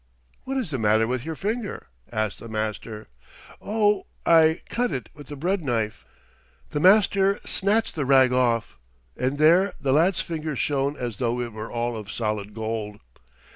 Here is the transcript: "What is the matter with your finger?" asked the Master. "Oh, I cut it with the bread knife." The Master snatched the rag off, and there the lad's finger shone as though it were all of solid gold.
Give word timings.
"What 0.45 0.57
is 0.57 0.71
the 0.71 0.79
matter 0.79 1.05
with 1.05 1.23
your 1.25 1.35
finger?" 1.35 1.85
asked 2.11 2.39
the 2.39 2.49
Master. 2.49 3.07
"Oh, 3.61 4.07
I 4.25 4.61
cut 4.67 4.91
it 4.91 5.09
with 5.13 5.27
the 5.27 5.35
bread 5.35 5.63
knife." 5.63 6.05
The 6.71 6.79
Master 6.79 7.39
snatched 7.45 7.93
the 7.93 8.03
rag 8.05 8.33
off, 8.33 8.79
and 9.15 9.37
there 9.37 9.73
the 9.79 9.93
lad's 9.93 10.19
finger 10.19 10.55
shone 10.55 10.97
as 10.97 11.17
though 11.17 11.39
it 11.39 11.53
were 11.53 11.71
all 11.71 11.95
of 11.95 12.11
solid 12.11 12.55
gold. 12.55 12.99